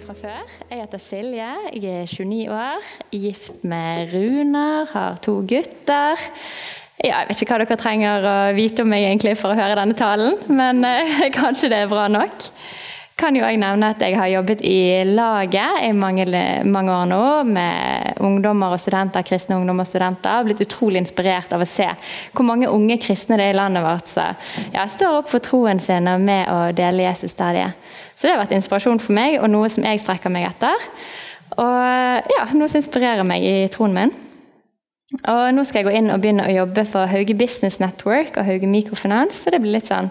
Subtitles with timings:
[0.00, 0.52] Meg fra før.
[0.70, 6.20] Jeg heter Silje, jeg er 29 år, gift med Runar, har to gutter.
[7.00, 9.76] Ja, jeg vet ikke hva dere trenger å vite om meg egentlig for å høre
[9.76, 12.48] denne talen, men eh, kanskje det er bra nok.
[13.20, 16.24] Kan jo også nevne at jeg har jobbet i laget i mange,
[16.64, 20.46] mange år nå med ungdommer og studenter, kristne ungdommer og studenter.
[20.46, 21.90] blitt utrolig inspirert av å se
[22.32, 25.82] hvor mange unge kristne det er i landet vårt som ja, står opp for troen
[25.84, 27.76] sin og med å dele Jesus der de er.
[28.20, 30.82] Så det har vært inspirasjon for meg, og noe som jeg strekker meg etter.
[31.56, 34.12] Og ja, noe som inspirerer meg i troen min.
[35.10, 38.46] Og nå skal jeg gå inn og begynne å jobbe for Hauge Business Network og
[38.46, 39.40] Hauge Mikrofinans.
[39.42, 40.06] Så det blir litt sånn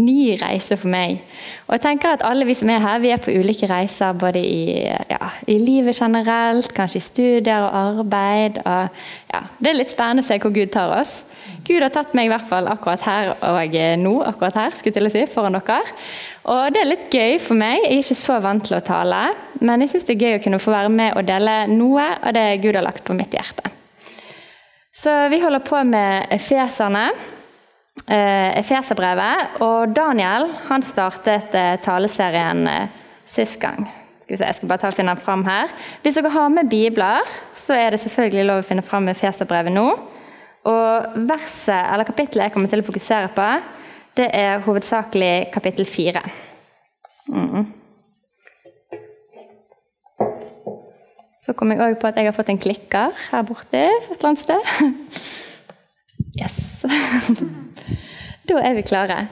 [0.00, 1.20] ny reise for meg.
[1.66, 4.40] Og jeg tenker at alle vi som er her, vi er på ulike reiser både
[4.40, 8.56] i, ja, i livet generelt, kanskje i studier og arbeid.
[8.64, 9.04] Og
[9.34, 11.18] ja, det er litt spennende å se hvor Gud tar oss.
[11.68, 15.10] Gud har tatt meg i hvert fall akkurat her og nå, akkurat her, skulle til
[15.10, 15.82] å si, foran dere.
[16.48, 17.82] Og det er litt gøy for meg.
[17.82, 19.26] Jeg er ikke så vant til å tale,
[19.60, 22.32] men jeg syns det er gøy å kunne få være med og dele noe av
[22.38, 23.77] det Gud har lagt på mitt hjerte.
[24.98, 27.04] Så vi holder på med Efeserne,
[28.06, 29.60] eh, Efeserbrevet.
[29.62, 33.86] Og Daniel han startet eh, taleserien eh, sist gang.
[34.24, 35.70] Skal vi se, jeg skal bare ta og finne den fram her.
[36.02, 39.86] Hvis dere har med bibler, så er det selvfølgelig lov å finne fram Efeserbrevet nå.
[40.66, 43.48] Og verset, eller kapittelet jeg kommer til å fokusere på,
[44.18, 46.26] det er hovedsakelig kapittel fire.
[47.30, 47.68] Mm.
[51.38, 54.32] Så kom jeg òg på at jeg har fått en klikker her borte et eller
[54.32, 54.60] annet sted.
[56.38, 56.82] Yes.
[58.48, 59.26] Da er vi klare.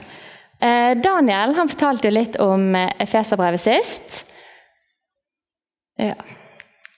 [0.61, 4.19] Eh, Daniel han fortalte jo litt om eh, Efeserbrevet sist.
[5.97, 6.13] Ja.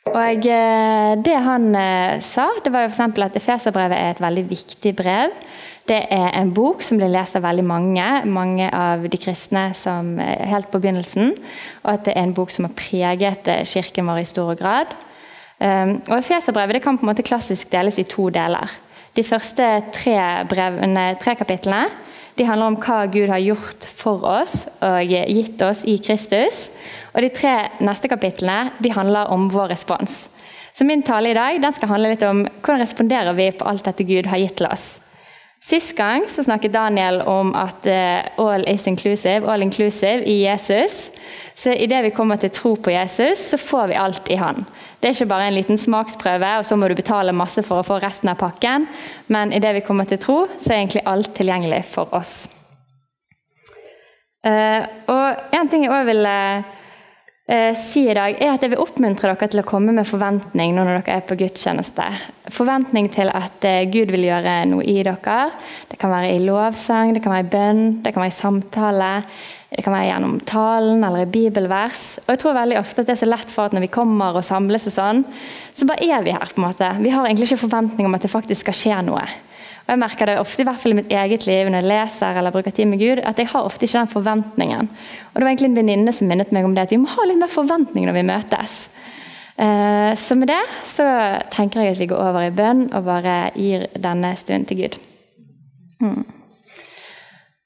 [0.10, 1.70] Og eh, Det han
[2.26, 3.24] sa, det var jo f.eks.
[3.24, 5.36] at Efeserbrevet er et veldig viktig brev.
[5.90, 10.20] Det er en bok som blir lest av veldig mange, mange av de kristne som
[10.22, 11.32] helt på begynnelsen.
[11.82, 14.94] Og at det er en bok som har preget kirken vår i stor grad.
[15.60, 18.70] Og Efeserbrevet kan på en måte klassisk deles i to deler.
[19.18, 20.20] De første tre,
[20.50, 21.88] brevene, tre kapitlene
[22.38, 26.70] de handler om hva Gud har gjort for oss og gitt oss i Kristus.
[27.12, 30.30] Og De tre neste kapitlene de handler om vår respons.
[30.72, 33.84] Så Min tale i dag den skal handle litt om hvordan responderer vi på alt
[33.90, 35.00] dette Gud har gitt til oss.
[35.62, 41.10] Sist gang så snakket Daniel om at eh, all is inclusive, all inclusive i Jesus.
[41.56, 44.64] Så idet vi kommer til tro på Jesus, så får vi alt i Han.
[45.00, 47.84] Det er ikke bare en liten smaksprøve, og så må du betale masse for å
[47.84, 48.88] få resten av pakken.
[49.28, 52.48] Men idet vi kommer til tro, så er egentlig alt tilgjengelig for oss.
[54.48, 56.28] Uh, og En ting jeg også vil
[57.50, 60.76] Eh, si i dag, er at jeg vil oppmuntre dere til å komme med forventning
[60.76, 62.06] nå når dere er på gudstjeneste.
[62.54, 65.38] Forventning til at eh, Gud vil gjøre noe i dere.
[65.90, 69.10] Det kan være i lovsang, det kan være i bønn, det kan være i samtale.
[69.74, 72.04] Det kan være gjennom talen eller i bibelvers.
[72.28, 74.38] Og jeg tror veldig ofte at det er så lett for at når vi kommer
[74.38, 75.26] og samles og sånn,
[75.74, 76.54] så bare er vi her.
[76.54, 76.94] på en måte.
[77.02, 79.26] Vi har egentlig ikke forventning om at det faktisk skal skje noe.
[79.90, 82.38] Og jeg merker det ofte i hvert fall i mitt eget liv når jeg leser
[82.38, 84.90] eller bruker tid med Gud, at jeg har ofte ikke den forventningen.
[85.32, 87.26] Og Det var egentlig en venninne som minnet meg om det, at vi må ha
[87.26, 88.76] litt mer forventning når vi møtes.
[89.58, 91.08] Eh, så med det så
[91.50, 95.00] tenker jeg at vi går over i bønn og bare gir denne stunden til Gud.
[96.06, 96.22] Mm.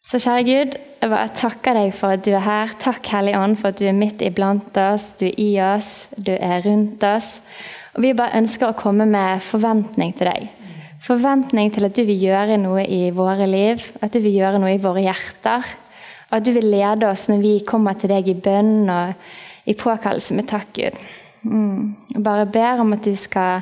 [0.08, 2.76] Så kjære Gud, jeg bare takker deg for at du er her.
[2.80, 6.38] Takk, Hellige Ånd, for at du er midt iblant oss, du er i oss, du
[6.40, 7.42] er rundt oss.
[7.98, 10.52] Og Vi bare ønsker å komme med forventning til deg
[11.03, 14.75] forventning til at du vil gjøre noe i våre liv, at du vil gjøre noe
[14.75, 15.74] i våre hjerter.
[16.34, 20.36] At du vil lede oss når vi kommer til deg i bønn og i påkallelse
[20.38, 21.02] med takk, Gud.
[21.44, 21.94] Mm.
[22.24, 23.62] Bare ber om at du skal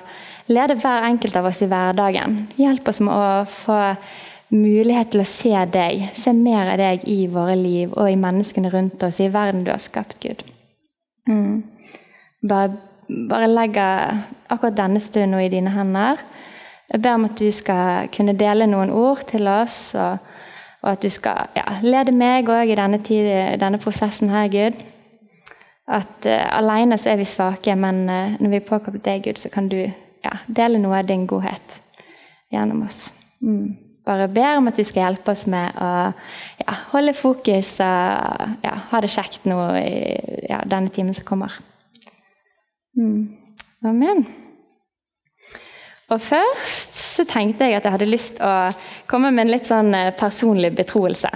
[0.51, 2.45] lede hver enkelt av oss i hverdagen.
[2.59, 3.79] Hjelp oss med å få
[4.51, 8.71] mulighet til å se deg, se mer av deg i våre liv og i menneskene
[8.71, 10.43] rundt oss, i verden du har skapt, Gud.
[11.29, 11.61] Mm.
[12.47, 12.75] Bare,
[13.29, 13.85] bare legge
[14.51, 16.19] akkurat denne stunden i dine hender.
[16.91, 20.17] Jeg ber om at du skal kunne dele noen ord til oss, og,
[20.81, 23.29] og at du skal ja, lede meg òg i denne, tid,
[23.61, 24.81] denne, prosessen her, Gud.
[25.91, 29.39] At uh, alene så er vi svake, men uh, når vi er påkoblet deg, Gud,
[29.39, 31.79] så kan du ja, dele noe av din godhet
[32.51, 33.05] gjennom oss.
[33.39, 33.77] Mm.
[34.05, 35.89] Bare ber om at du skal hjelpe oss med å
[36.59, 41.55] ja, holde fokus og ja, ha det kjekt nå i denne timen som kommer.
[42.97, 43.29] Mm.
[43.87, 44.25] Amen.
[46.11, 48.55] Og først så tenkte jeg at jeg hadde lyst å
[49.09, 51.31] komme med en litt sånn eh, personlig betroelse.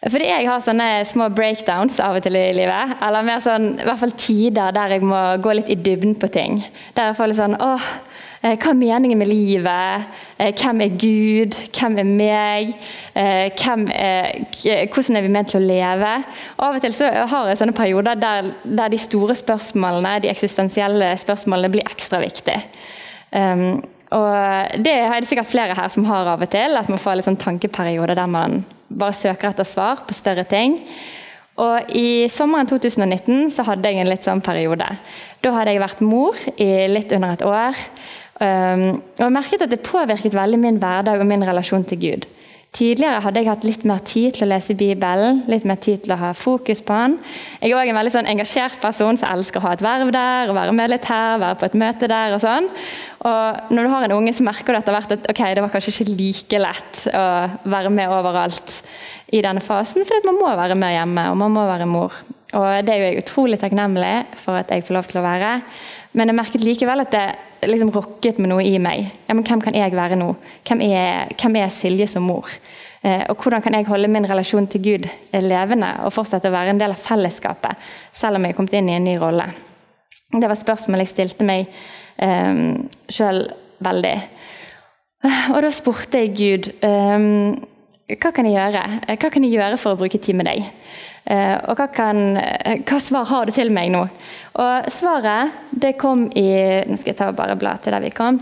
[0.00, 2.94] Fordi jeg har sånne små breakdowns av og til i livet.
[3.04, 6.30] Eller mer sånn, i hvert fall tider der jeg må gå litt i dybden på
[6.32, 6.62] ting.
[6.96, 7.88] Der jeg får litt sånn åh,
[8.40, 10.06] eh, hva er meningen med livet?
[10.38, 11.58] Eh, hvem er Gud?
[11.76, 12.72] Hvem er meg?
[13.12, 14.30] Hvem er,
[14.94, 16.14] hvordan er vi ment til å leve?
[16.54, 20.32] Og av og til så har jeg sånne perioder der, der de store spørsmålene, de
[20.32, 22.62] eksistensielle spørsmålene blir ekstra viktige.
[23.30, 23.80] Um,
[24.10, 26.76] og Det er det sikkert flere her som har av og til.
[26.76, 30.78] At man får litt sånn tankeperioder der man bare søker etter svar på større ting.
[31.60, 34.86] Og I sommeren 2019 så hadde jeg en litt sånn periode.
[35.44, 37.78] Da hadde jeg vært mor i litt under et år.
[38.40, 42.28] Um, og jeg merket at det påvirket veldig min hverdag og min relasjon til Gud.
[42.70, 46.12] Tidligere hadde jeg hatt litt mer tid til å lese Bibelen, litt mer tid til
[46.14, 47.16] å ha fokus på den.
[47.58, 50.52] Jeg er òg en veldig sånn engasjert person som elsker å ha et verv der,
[50.52, 52.70] og være med litt her, være på et møte der og sånn.
[53.26, 55.74] Og når du har en unge, så merker du etter hvert at ok, det var
[55.74, 57.24] kanskje ikke like lett å
[57.74, 58.76] være med overalt
[59.34, 62.22] i denne fasen, for man må være med hjemme, og man må være mor.
[62.54, 65.56] Og det er jo jeg utrolig takknemlig for at jeg får lov til å være.
[66.18, 69.10] Men jeg merket likevel at det liksom rokket med noe i meg.
[69.28, 70.32] Ja, men hvem kan jeg være nå?
[70.66, 72.50] Hvem er, hvem er Silje som mor?
[73.02, 75.06] Eh, og hvordan kan jeg holde min relasjon til Gud
[75.40, 77.78] levende og fortsette å være en del av fellesskapet,
[78.12, 79.46] selv om jeg er kommet inn i en ny rolle?
[80.30, 81.70] Det var spørsmål jeg stilte meg
[82.18, 82.60] eh,
[83.08, 83.44] sjøl
[83.86, 84.14] veldig.
[85.54, 87.18] Og da spurte jeg Gud eh,
[88.18, 88.82] hva kan jeg gjøre?
[89.12, 90.64] Hva kan jeg gjøre for å bruke tid med deg?
[91.30, 94.02] Eh, og hva, kan, eh, hva, svar har du til meg nå?
[94.60, 96.48] Og svaret det kom i
[96.88, 98.40] Nå skal jeg ta bare bla til der vi kom.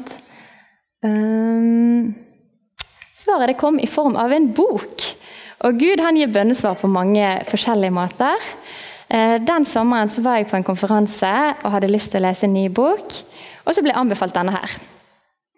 [1.05, 2.15] Um,
[3.15, 5.05] svaret det kom i form av en bok.
[5.67, 8.50] Og Gud han gir bønnesvar på mange forskjellige måter.
[9.09, 11.31] Den sommeren så var jeg på en konferanse
[11.65, 13.17] og hadde lyst til å lese en ny bok.
[13.65, 14.76] Og så ble jeg anbefalt denne her.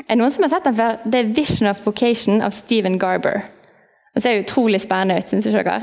[0.07, 1.01] Er det noen som har sett den før?
[1.05, 3.43] Det er 'Vision of Vocation' av Stephen Garber.
[4.11, 5.77] Det ser utrolig spennende ut, syns dere?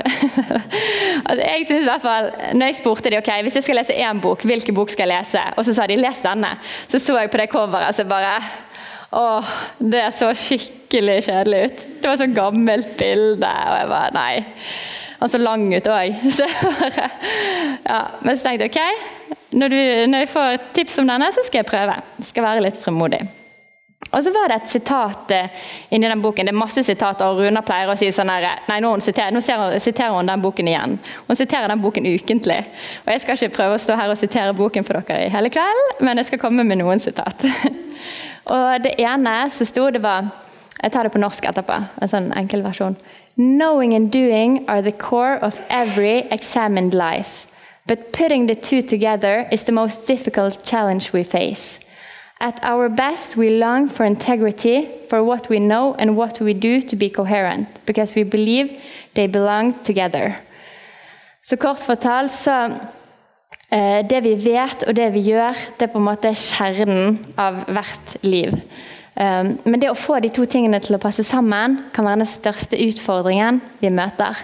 [1.28, 2.26] altså, jeg synes i hvert fall,
[2.60, 5.22] når jeg spurte de, ok, hvis jeg skal lese én bok, hvilken bok skal jeg
[5.22, 5.44] lese?
[5.56, 6.58] Og så sa de 'les denne'.
[6.88, 8.40] Så så jeg på det coveret og så bare
[9.10, 9.44] Åh,
[9.80, 11.84] det så skikkelig kjedelig ut.
[12.02, 14.44] Det var så gammelt bilde, og jeg bare Nei.
[15.20, 16.14] Han så lang ut òg.
[17.88, 19.80] Ja, men så tenkte jeg ok, når, du,
[20.12, 21.96] når jeg får tips om denne, så skal jeg prøve.
[22.18, 23.22] Jeg skal være litt fremodig.
[24.10, 26.48] Og så var det et sitat eh, inni den boken.
[26.48, 29.42] Det er masse sitater, og Runa pleier å si sånn her Nei, nå, siterer, nå
[29.42, 30.96] siterer hun den boken igjen.
[31.26, 32.58] Hun siterer den boken ukentlig.
[33.04, 35.52] Og Jeg skal ikke prøve å stå her og sitere boken for dere i hele
[35.52, 37.44] kveld, men jeg skal komme med noen sitat.
[38.54, 40.30] og Det ene som sto, det var
[40.78, 41.76] Jeg tar det på norsk etterpå.
[41.98, 42.94] En sånn enkel versjon.
[43.34, 47.48] Knowing and doing are the core of every examined life.
[47.86, 51.80] But putting the two together is the most difficult challenge we face.
[52.40, 56.80] At our best, we long for integrity, for what we know and what we do
[56.80, 58.80] to be coherent, because we believe
[59.14, 60.34] they belong together.
[61.42, 62.70] Så kort fortalt så
[63.70, 67.64] eh, Det vi vet og det vi gjør, det er på en måte kjernen av
[67.66, 68.54] hvert liv.
[69.18, 72.30] Um, men det å få de to tingene til å passe sammen kan være den
[72.30, 74.38] største utfordringen vi møter.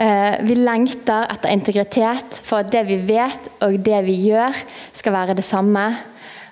[0.00, 4.56] Uh, vi lengter etter integritet for at det vi vet og det vi gjør,
[4.96, 5.84] skal være det samme.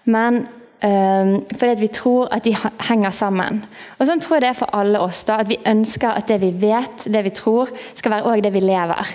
[0.04, 0.44] Men
[0.82, 2.56] Um, fordi vi tror at de
[2.88, 3.60] henger sammen.
[4.00, 5.20] Og Sånn tror jeg det er for alle oss.
[5.28, 8.50] da, At vi ønsker at det vi vet, det vi tror, skal være også det
[8.56, 9.12] vi lever.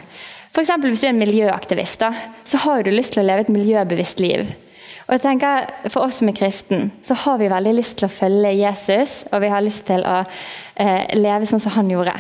[0.56, 2.14] For eksempel, Hvis du er en miljøaktivist, da,
[2.48, 4.48] så har du lyst til å leve et miljøbevisst liv.
[5.08, 8.16] Og jeg tenker, For oss som er kristen, så har vi veldig lyst til å
[8.16, 10.24] følge Jesus, og vi har lyst til å
[10.76, 12.16] eh, leve sånn som han gjorde.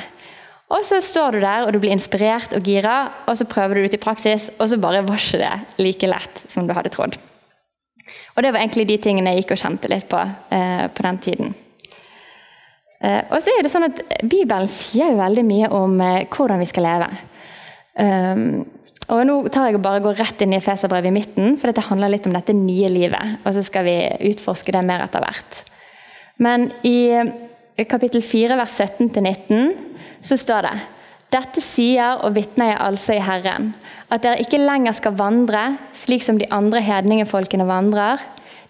[0.70, 3.82] Og så står du der og du blir inspirert og gira, og så prøver du
[3.82, 6.92] det ut i praksis, og så bare var ikke det like lett som du hadde
[6.92, 7.16] trodd.
[8.36, 11.20] Og det var egentlig de tingene jeg gikk og kjente litt på eh, på den
[11.24, 11.54] tiden.
[13.02, 16.62] Eh, og så er det sånn at Bibelen sier jo veldig mye om eh, hvordan
[16.64, 17.12] vi skal leve.
[17.98, 18.66] Um,
[19.08, 21.86] og Nå tar jeg og bare går rett inn i Feserbrevet i midten, for dette
[21.88, 23.40] handler litt om dette nye livet.
[23.46, 23.96] Og så skal vi
[24.30, 25.62] utforske det mer etter hvert.
[26.44, 29.72] Men i kapittel 4, vers 17-19,
[30.28, 30.76] så står det
[31.34, 33.74] dette sier og vitner jeg altså i Herren,
[34.08, 35.64] at dere ikke lenger skal vandre
[35.98, 38.22] slik som de andre hedningefolkene vandrer,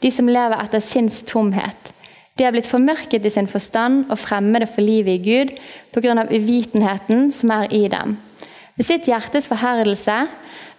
[0.01, 1.93] de som lever etter sinns tomhet.
[2.37, 5.53] De har blitt formørket i sin forstand og fremmede for livet i Gud
[5.93, 6.25] pga.
[6.29, 8.17] uvitenheten som er i dem.
[8.77, 10.27] Ved sitt hjertes forherdelse,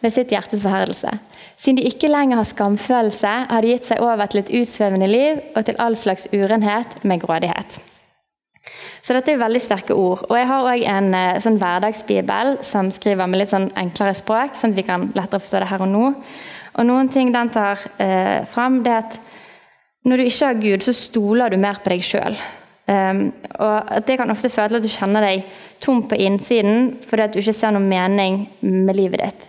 [0.00, 1.10] ved sitt hjertes forherdelse.
[1.58, 5.42] Siden de ikke lenger har skamfølelse, har de gitt seg over til et utsvevende liv
[5.56, 7.80] og til all slags urenhet med grådighet.
[9.02, 10.26] Så dette er veldig sterke ord.
[10.28, 14.58] Og jeg har òg en eh, sånn hverdagsbibel som skriver med litt sånn enklere språk,
[14.58, 16.04] sånn at vi kan lettere forstå det her og nå.
[16.78, 19.18] Og noen ting den tar eh, fram, det er at
[20.08, 22.36] Når du ikke har Gud, så stoler du mer på deg sjøl.
[22.88, 25.42] Um, og Det kan ofte føre til at du kjenner deg
[25.84, 29.42] tom på innsiden fordi at du ikke ser noen mening med livet ditt.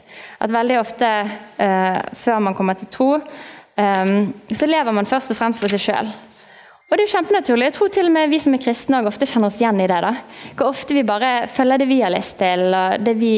[0.43, 5.39] At veldig ofte uh, før man kommer til tro, um, så lever man først og
[5.39, 6.11] fremst for seg sjøl.
[6.89, 7.65] Og det er jo kjempenaturlig.
[7.67, 9.99] Jeg tror til og med vi som er kristne ofte kjenner oss igjen i det.
[10.01, 10.09] da.
[10.57, 13.33] Hvor ofte vi bare følger det vi har lyst til, og det vi,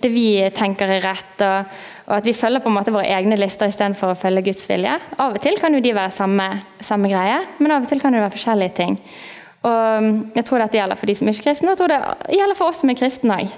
[0.00, 1.34] det vi tenker er rett.
[1.44, 1.74] Og,
[2.06, 4.96] og, at vi følger på en måte våre egne lister istedenfor å følge Guds vilje.
[5.20, 6.48] Av og til kan jo de være samme,
[6.80, 8.98] samme greie, men av og til kan det være forskjellige ting.
[9.68, 12.36] Og Jeg tror dette gjelder for de som er ikke kristne, og jeg tror det
[12.40, 13.54] gjelder for oss som er kristne òg.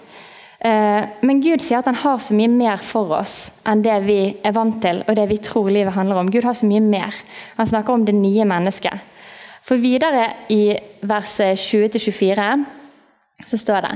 [0.67, 4.21] Eh, men Gud sier at han har så mye mer for oss enn det vi
[4.43, 6.31] er vant til, og det vi tror livet handler om.
[6.35, 7.15] Gud har så mye mer.
[7.61, 9.15] Han snakker om det nye mennesket.
[9.67, 12.65] For videre i verset 20-24
[13.47, 13.95] så står det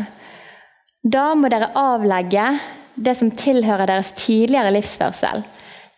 [1.15, 2.47] Da må dere avlegge
[3.00, 5.45] det som tilhører deres tidligere livsførsel,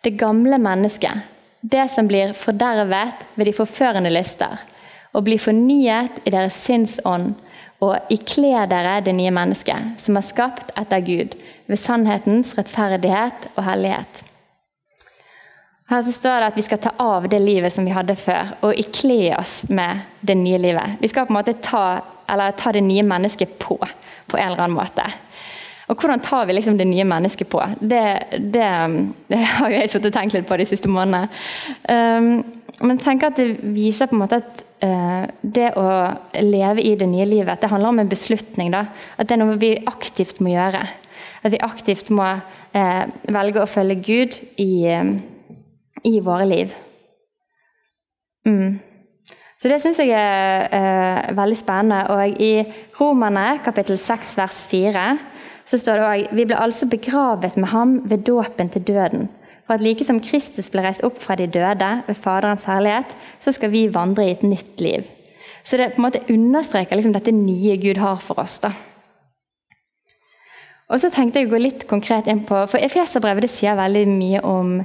[0.05, 1.25] det gamle mennesket,
[1.61, 4.59] det som blir fordervet ved de forførende lyster,
[5.11, 7.33] og blir fornyet i deres sinnsånd,
[7.83, 11.33] og ikle dere det nye mennesket, som er skapt etter Gud,
[11.67, 14.23] ved sannhetens rettferdighet og hellighet.
[15.91, 18.53] Her så står det at vi skal ta av det livet som vi hadde før,
[18.63, 20.97] og ikle oss med det nye livet.
[21.01, 23.75] Vi skal på en måte ta, ta det nye mennesket på,
[24.31, 25.09] på en eller annen måte.
[25.91, 27.61] Og hvordan tar vi liksom det nye mennesket på?
[27.79, 28.03] Det,
[28.53, 28.67] det,
[29.31, 31.27] det har jeg sittet og tenkt litt på de siste månedene.
[31.91, 35.85] Um, men tenker at det viser på en måte at uh, det å
[36.39, 38.71] leve i det nye livet, det handler om en beslutning.
[38.73, 38.87] da.
[39.17, 40.87] At det er noe vi aktivt må gjøre.
[41.43, 45.13] At vi aktivt må uh, velge å følge Gud i uh,
[46.03, 46.73] i våre liv.
[48.45, 48.79] Mm.
[49.59, 52.01] Så Det syns jeg er eh, veldig spennende.
[52.11, 52.65] Og I
[52.99, 55.05] Romerne kapittel 6 vers 4
[55.63, 59.29] så står det òg Vi ble altså begravet med ham ved dåpen til døden.
[59.63, 63.53] For at like som Kristus ble reist opp fra de døde ved Faderens herlighet, så
[63.55, 65.07] skal vi vandre i et nytt liv.
[65.63, 68.59] Så det på en måte understreker liksom dette nye Gud har for oss.
[68.59, 68.73] da.
[70.91, 74.41] Og så tenkte jeg å gå litt konkret inn på, for Efeserbrevet sier veldig mye
[74.43, 74.81] om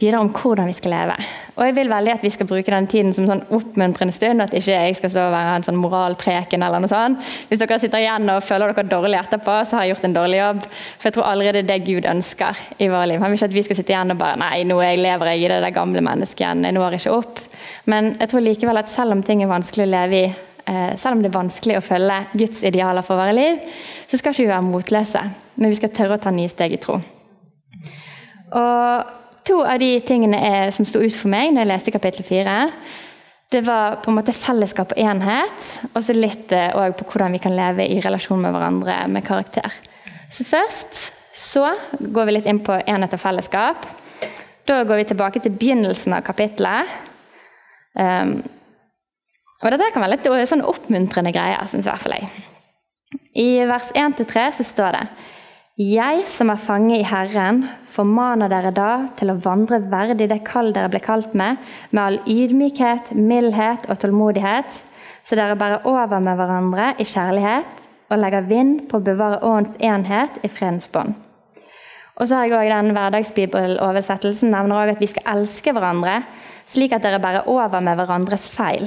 [0.00, 1.16] videre om hvordan vi skal leve.
[1.58, 4.54] Og jeg vil veldig at vi skal bruke den tiden som sånn oppmuntrende stund, at
[4.56, 7.20] ikke jeg skal så være en sånn moralpreken eller noe sånt.
[7.50, 10.40] Hvis dere sitter igjen og føler dere dårlig etterpå, så har jeg gjort en dårlig
[10.40, 10.62] jobb.
[10.70, 13.20] For jeg tror allerede det er det Gud ønsker i vårt liv.
[13.20, 15.52] Han vil ikke at vi skal sitte igjen og bare Nei, nå lever jeg i
[15.52, 16.64] det der gamle mennesket igjen.
[16.64, 17.44] Jeg når ikke opp.
[17.90, 20.26] Men jeg tror likevel at selv om ting er vanskelig å leve i,
[20.64, 23.60] eh, selv om det er vanskelig å følge Guds idealer for våre liv,
[24.08, 25.28] så skal ikke vi være motløse.
[25.60, 27.02] Men vi skal tørre å ta nye steg i tro.
[28.56, 32.26] Og To av de tingene er, som sto ut for meg når jeg leste kapittel
[32.26, 32.56] fire,
[33.50, 37.40] det var på en måte fellesskap og enhet, og så litt òg på hvordan vi
[37.42, 39.72] kan leve i relasjon med hverandre med karakter.
[40.30, 41.00] Så først
[41.34, 43.88] så går vi litt inn på enhet og fellesskap.
[44.68, 46.92] Da går vi tilbake til begynnelsen av kapittelet.
[47.98, 48.36] Um,
[49.60, 52.30] og dette kan være litt sånn oppmuntrende greier, syns i hvert fall jeg.
[53.40, 55.04] I vers 1-3 så står det
[55.80, 60.74] jeg som er fange i Herren, formaner dere da til å vandre verdig det kall
[60.76, 61.56] dere ble kalt med,
[61.90, 64.82] med all ydmykhet, mildhet og tålmodighet,
[65.24, 69.78] så dere bærer over med hverandre i kjærlighet og legger vind på å bevare åndens
[69.80, 71.14] enhet i fredens bånd.
[72.20, 76.18] Og så har jeg også den Hverdagsbibeloversettelsen nevner også at vi skal elske hverandre,
[76.68, 78.84] slik at dere bærer over med hverandres feil.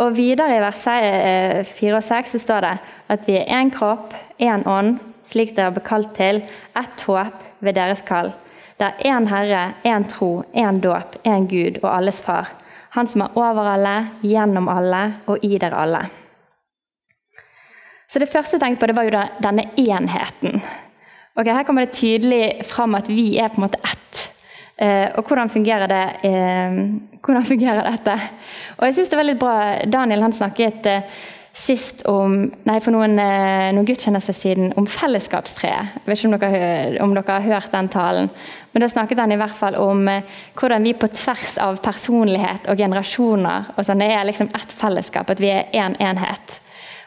[0.00, 2.76] Og videre i vers 4 eh, og 6 så står det
[3.12, 4.96] at vi er én kropp, én ånd,
[5.28, 6.40] slik dere ble kalt til,
[6.78, 8.32] ett håp ved deres kall.
[8.80, 12.48] Det er én Herre, én tro, én dåp, én Gud og alles Far.
[12.96, 16.00] Han som er over alle, gjennom alle og i dere alle.
[18.10, 20.62] Så Det første jeg tenkte på, det var jo denne enheten.
[21.36, 24.29] Ok, Her kommer det tydelig fram at vi er på en måte ett.
[24.80, 26.78] Eh, og hvordan fungerer, det, eh,
[27.20, 28.14] hvordan fungerer dette?
[28.78, 31.18] Og jeg synes det var litt bra, Daniel han snakket eh,
[31.52, 35.98] sist om, nei, for noen, noen gudstjenester siden om fellesskapstreet.
[35.98, 38.30] Jeg vet ikke om dere, om dere, har hørt den talen.
[38.72, 40.06] Men da snakket han i hvert fall om
[40.56, 45.28] hvordan vi på tvers av personlighet og generasjoner og sånn, Det er liksom ett fellesskap,
[45.28, 46.60] at vi er én en enhet.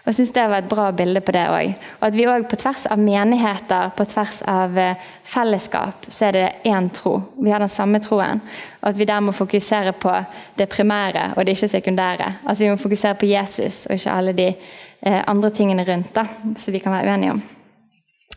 [0.04, 1.76] Og jeg synes Det var et bra bilde på det òg.
[2.02, 6.32] Og at vi òg på tvers av menigheter, på tvers av eh, fellesskap, så er
[6.36, 7.22] det én tro.
[7.40, 8.42] Vi har den samme troen.
[8.82, 10.12] Og at vi der må fokusere på
[10.58, 12.34] det primære og det ikke sekundære.
[12.46, 16.28] Altså Vi må fokusere på Jesus og ikke alle de eh, andre tingene rundt da,
[16.58, 17.42] som vi kan være uenige om.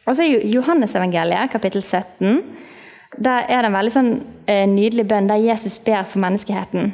[0.06, 2.44] Og så er Johannesevangeliet, kapittel 17.
[3.18, 4.14] Der er det en veldig sånn
[4.46, 6.92] eh, nydelig bønn der Jesus ber for menneskeheten.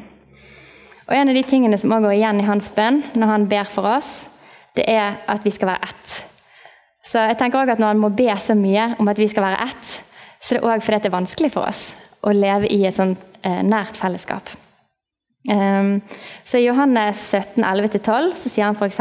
[1.09, 3.69] Og En av de tingene som også går igjen i hans bønn når han ber
[3.69, 4.31] for oss,
[4.77, 6.19] det er at vi skal være ett.
[7.05, 9.43] Så jeg tenker også at Når han må be så mye om at vi skal
[9.43, 10.03] være ett,
[10.41, 13.19] så er det òg fordi det er vanskelig for oss å leve i et sånt
[13.43, 14.53] eh, nært fellesskap.
[15.51, 15.97] Um,
[16.47, 19.01] så I Johannes 17, 11-12 så sier han f.eks.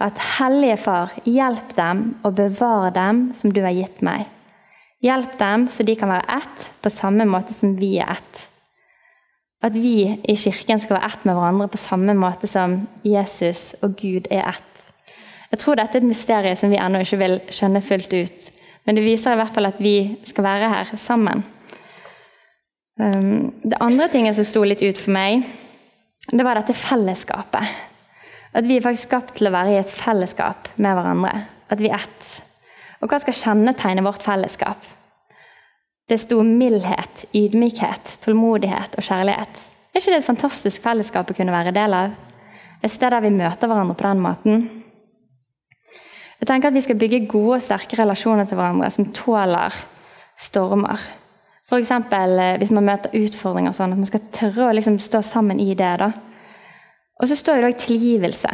[0.00, 4.24] at Hellige Far, hjelp dem og bevare dem som du har gitt meg.
[5.04, 8.46] Hjelp dem så de kan være ett på samme måte som vi er ett.
[9.62, 13.98] At vi i kirken skal være ett med hverandre på samme måte som Jesus og
[14.00, 14.71] Gud er ett.
[15.52, 18.46] Jeg tror dette er et mysterium som vi ennå ikke vil skjønne fullt ut.
[18.86, 21.44] Men det viser i hvert fall at vi skal være her sammen.
[23.00, 25.44] Um, det andre tinget som sto litt ut for meg,
[26.32, 27.76] det var dette fellesskapet.
[28.52, 31.46] At vi er faktisk skapt til å være i et fellesskap med hverandre.
[31.72, 32.32] At vi er ett.
[33.02, 34.84] Og hva skal kjennetegne vårt fellesskap?
[36.08, 39.64] Det sto mildhet, ydmykhet, tålmodighet og kjærlighet.
[39.92, 42.14] Er ikke det et fantastisk fellesskap å kunne være del av?
[42.82, 44.62] Et sted der vi møter hverandre på den måten.
[46.42, 49.76] Jeg tenker at Vi skal bygge gode og sterke relasjoner til hverandre som tåler
[50.34, 50.98] stormer.
[51.70, 51.92] F.eks.
[51.94, 55.70] Eh, hvis man møter utfordringer, sånn, at man skal tørre å liksom stå sammen i
[55.78, 55.92] det.
[56.02, 56.10] da.
[57.22, 58.50] Og så står det òg tilgivelse.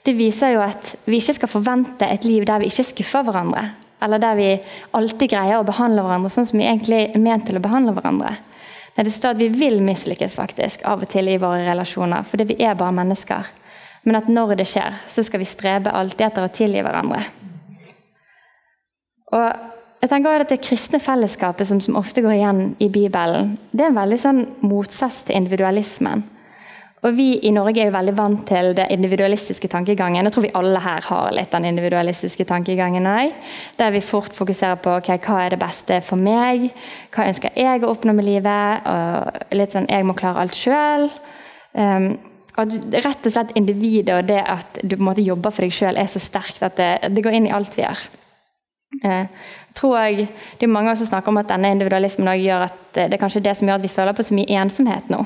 [0.00, 3.66] Det viser jo at vi ikke skal forvente et liv der vi ikke skuffer hverandre.
[4.00, 4.48] Eller der vi
[4.96, 8.38] alltid greier å behandle hverandre sånn som vi egentlig er ment til å behandle hverandre.
[8.96, 12.48] Nei, det står at vi vil mislykkes faktisk av og til i våre relasjoner, fordi
[12.54, 13.52] vi er bare mennesker.
[14.04, 17.20] Men at når det skjer, så skal vi strebe alltid etter å tilgi hverandre.
[19.36, 19.46] Og
[20.00, 23.84] jeg tenker også at Det kristne fellesskapet som, som, ofte går igjen i Bibelen, det
[23.84, 26.24] er en veldig sånn motsats til individualismen.
[27.00, 30.26] Og Vi i Norge er jo veldig vant til det individualistiske tankegangen.
[30.26, 33.32] Jeg tror vi alle her har litt den individualistiske tankegangen òg.
[33.78, 36.68] Der vi fort fokuserer på okay, hva er det beste for meg,
[37.14, 38.84] hva ønsker jeg å oppnå med livet.
[38.84, 41.08] og litt sånn, Jeg må klare alt sjøl.
[41.72, 42.10] Um,
[42.58, 45.74] at rett og slett individet og det at du på en måte jobber for deg
[45.74, 48.02] sjøl, er så sterkt at det, det, går inn i alt vi gjør.
[49.06, 49.26] Eh,
[49.74, 50.26] tror jeg,
[50.58, 53.56] Det er mange som snakker om at denne individualismen gjør at det er kanskje det
[53.56, 55.20] som gjør at vi føler på så mye ensomhet nå.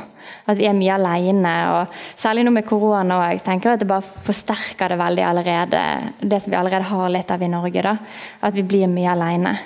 [0.47, 1.55] At vi er mye alene.
[1.73, 3.17] og Særlig nå med korona.
[3.23, 5.81] Og jeg tenker at det bare forsterker det veldig allerede,
[6.21, 7.83] det som vi allerede har litt av i Norge.
[7.83, 7.97] da,
[8.43, 9.57] At vi blir mye alene.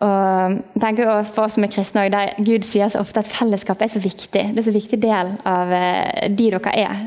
[0.00, 3.82] Og tenker tenker For oss som er kristne, der Gud sier så ofte at fellesskap
[3.82, 4.44] er så viktig.
[4.54, 7.02] Det er så viktig del av eh, de dere er.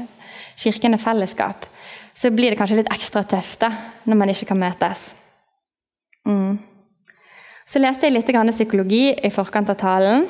[0.61, 1.65] Kirken er fellesskap.
[2.13, 3.71] Så blir det kanskje litt ekstra tøft da,
[4.05, 5.07] når man ikke kan møtes.
[6.29, 6.59] Mm.
[7.65, 10.27] Så leste jeg litt psykologi i forkant av talen.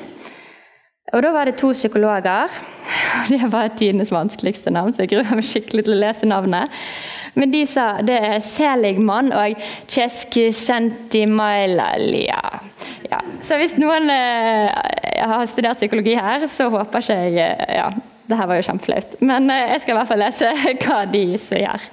[1.12, 2.48] Og Da var det to psykologer.
[2.48, 6.70] og Det var tidenes vanskeligste navn, så jeg gruer meg skikkelig til å lese navnet.
[7.34, 9.54] Men de sa det er Seligman og
[9.90, 11.88] Cheskisentimaila.
[13.10, 13.20] Ja.
[13.42, 14.70] Så hvis noen eh,
[15.18, 17.88] har studert psykologi her, så håper ikke jeg eh, ja,
[18.30, 19.18] det her var jo kjempeflaut.
[19.20, 20.48] Men eh, jeg skal i hvert fall lese
[20.86, 21.90] hva de sier.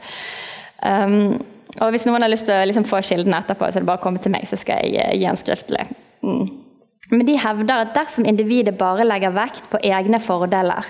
[0.82, 1.42] Um,
[1.80, 4.02] og Hvis noen har lyst til å liksom få kildene etterpå, så er det bare
[4.02, 5.86] å komme til meg, så skal jeg eh, gi en skriftlig.
[6.22, 6.46] Mm.
[7.12, 10.88] Men de hevder at dersom individet bare legger vekt på egne fordeler,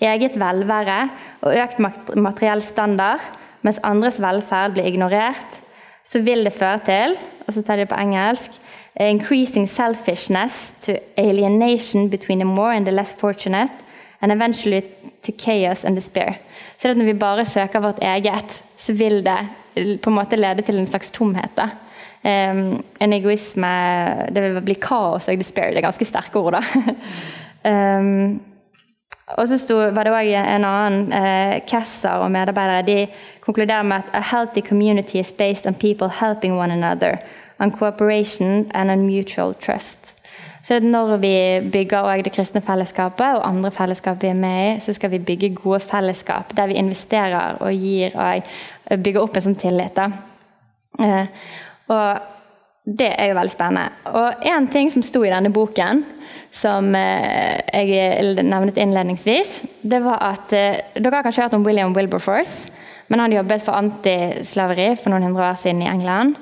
[0.00, 1.00] eget velvære
[1.42, 1.80] og økt
[2.16, 3.22] materiell standard,
[3.62, 5.60] mens andres velferd blir ignorert,
[6.04, 8.56] så vil det føre til og så tar de på engelsk,
[9.00, 13.72] increasing selfishness to alienation between the more and the less fortunate,
[14.20, 14.82] and eventually
[15.22, 16.32] to chaos and despair.
[16.78, 20.36] Så det at Når vi bare søker vårt eget, så vil det på en måte
[20.36, 21.50] lede til en slags tomhet.
[21.56, 21.68] da.
[22.24, 23.70] En egoisme
[24.32, 25.74] Det vil bli kaos og despair.
[25.74, 26.62] Det er ganske sterke ord, da.
[28.00, 28.40] um,
[29.36, 32.96] og så sto, var det òg en annen uh, Kesser og medarbeidere de
[33.44, 37.16] konkluderer med at a healthy community is based on people helping one another,
[37.58, 40.14] on cooperation and on mutual trust.
[40.64, 44.92] Så Når vi bygger det kristne fellesskapet og andre fellesskap vi er med i, så
[44.92, 48.42] skal vi bygge gode fellesskap der vi investerer og gir og
[49.04, 49.98] bygger opp en sånn tillit.
[51.00, 51.26] Eh,
[51.88, 52.18] og
[52.84, 53.88] det er jo veldig spennende.
[54.12, 56.04] Og én ting som sto i denne boken,
[56.54, 61.96] som eh, jeg nevnet innledningsvis, det var at eh, Dere har kanskje hørt om William
[61.96, 62.68] Wilberforce,
[63.08, 66.38] men han jobbet for antislaveri for noen hundre år siden i England.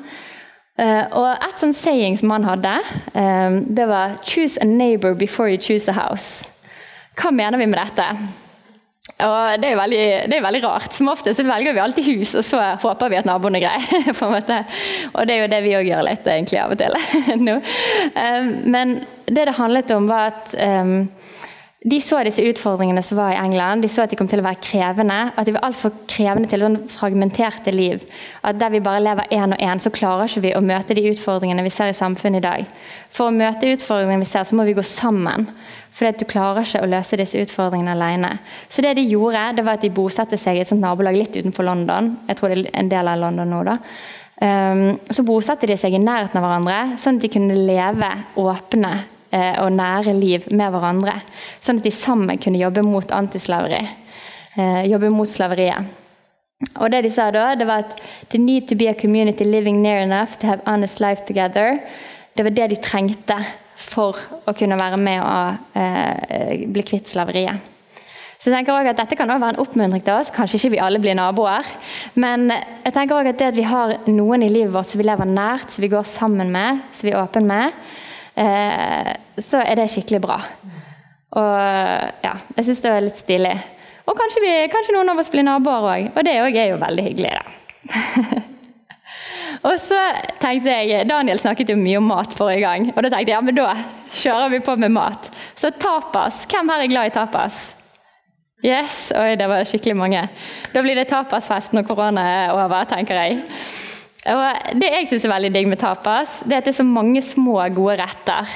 [0.81, 2.70] Uh, og et sånt saying som han hadde,
[3.76, 6.48] det var 'choose a neighbor before you choose a house'.
[7.14, 8.07] Hva mener vi med dette?
[9.26, 10.92] Og det er, veldig, det er veldig rart.
[10.96, 13.80] Som ofte så velger vi alltid hus, og så håper vi at naboen er grei.
[14.18, 14.61] på en måte.
[15.12, 16.98] Og det er jo det vi òg gjør litt egentlig av og til
[17.46, 17.58] nå.
[18.16, 21.06] um, men det det handlet om, var at um,
[21.82, 23.82] de så disse utfordringene som var i England.
[23.82, 25.18] De så at de kom til å være krevende.
[25.34, 28.04] At de var altfor krevende til sånn fragmenterte liv.
[28.46, 31.08] At Der vi bare lever én og én, så klarer ikke vi å møte de
[31.10, 32.66] utfordringene vi ser i samfunnet i dag.
[33.10, 35.48] For å møte utfordringene vi ser, så må vi gå sammen.
[35.92, 38.38] For du klarer ikke å løse disse utfordringene alene.
[38.68, 41.36] Så det de gjorde, det var at de bosatte seg i et sånt nabolag litt
[41.36, 42.16] utenfor London.
[42.28, 43.76] Jeg tror det er en del av London nå da.
[44.42, 48.08] Um, så bosatte de seg i nærheten av hverandre, sånn at de kunne leve
[48.40, 48.92] åpne
[49.32, 51.14] og nære liv med hverandre.
[51.60, 53.80] Sånn at de sammen kunne jobbe mot antislaveri.
[54.52, 55.88] Eh, jobbe mot slaveriet.
[56.76, 57.96] Og det de sa da, det var at
[58.30, 61.80] «The need to be a community living near enough to have honest life together».
[62.36, 63.36] Det var det de trengte
[63.76, 64.16] for
[64.48, 67.72] å kunne være med og eh, bli kvitt slaveriet.
[68.38, 70.30] Så jeg tenker også at Dette kan også være en oppmuntring til oss.
[70.34, 71.68] Kanskje ikke vi alle blir naboer.
[72.18, 75.06] Men jeg tenker også at det at vi har noen i livet vårt som vi
[75.06, 78.01] lever nært, som vi går sammen med, som vi er åpne med, eh,
[78.32, 80.38] så er det skikkelig bra.
[81.38, 83.54] Og ja, jeg syns det er litt stilig.
[84.08, 86.08] Og kanskje, vi, kanskje, noen av oss blir naboer òg.
[86.16, 88.40] Og det er jo veldig hyggelig, da.
[89.68, 90.00] og så
[90.42, 92.88] tenkte jeg, Daniel snakket jo mye om mat forrige gang.
[92.92, 93.68] Og da tenkte jeg ja, men da
[94.12, 95.30] kjører vi på med mat.
[95.54, 96.42] Så tapas.
[96.50, 97.62] Hvem her er glad i tapas?
[98.62, 100.26] Yes, Oi, det var skikkelig mange.
[100.70, 103.40] Da blir det tapasfest når korona er over, tenker jeg.
[104.30, 106.87] Og Det jeg syns er veldig digg med tapas, det er at det er så
[106.87, 108.52] mange små, gode retter.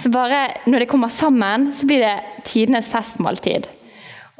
[0.00, 3.68] Så bare når det kommer sammen, så blir det tidenes festmåltid.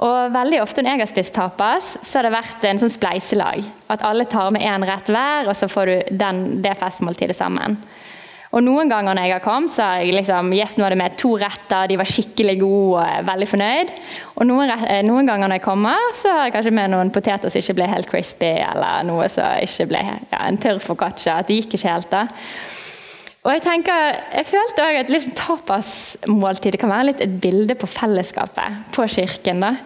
[0.00, 3.66] Og veldig ofte når jeg har spist tapas, så har det vært en sånn spleiselag.
[3.92, 7.76] At alle tar med én rett hver, og så får du den, det festmåltidet sammen.
[8.50, 11.36] Og Noen ganger når jeg har kommet, så har liksom, nå er det med to
[11.38, 13.92] retter, de var skikkelig gode og veldig fornøyd.
[14.40, 17.52] Og noen, eh, noen, ganger når jeg kommer, så har jeg kanskje med noen poteter
[17.52, 21.38] som ikke ble helt crispy, eller noe som ikke ble ja, en tørr foccaccia.
[21.38, 22.26] At det gikk ikke helt, da.
[23.40, 27.88] Og Jeg tenker, jeg følte også at liksom tapasmåltidet kan være litt et bilde på
[27.88, 29.62] fellesskapet, på kirken.
[29.64, 29.76] da.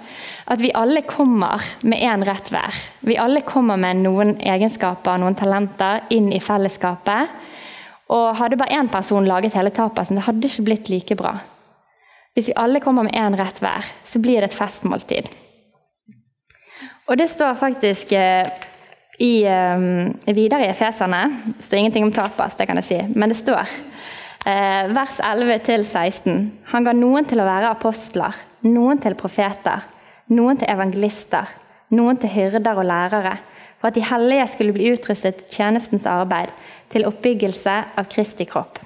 [0.50, 2.80] At vi alle kommer med én rett hver.
[3.06, 7.43] Vi alle kommer med noen egenskaper, noen talenter, inn i fellesskapet.
[8.12, 11.38] Og hadde bare én person laget hele tapasen, det hadde ikke blitt like bra.
[12.34, 15.30] Hvis vi alle kommer med én rett hver, så blir det et festmåltid.
[17.06, 18.48] Og det står faktisk eh,
[19.18, 21.22] i, eh, videre i Efeserne
[21.58, 23.62] Det står ingenting om tapas, det kan jeg si, men det står
[24.46, 26.50] eh, vers 11-16.
[26.72, 28.34] Han ga noen til å være apostler,
[28.66, 29.84] noen til profeter,
[30.32, 31.48] noen til evangelister,
[31.94, 33.36] noen til hyrder og lærere
[33.84, 36.48] for at de hellige skulle bli utrustet tjenestens arbeid,
[36.88, 38.78] til oppbyggelse av Kristi kropp.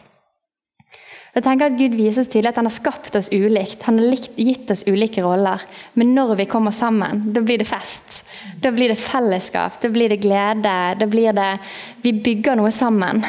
[1.37, 3.85] Jeg tenker at Gud viser oss tydelig at han har skapt oss ulikt.
[3.87, 5.63] Han har gitt oss ulike roller.
[5.95, 8.25] Men når vi kommer sammen, da blir det fest.
[8.59, 10.73] Da blir det fellesskap, da blir det glede.
[10.99, 11.59] da blir det,
[12.03, 13.23] Vi bygger noe sammen.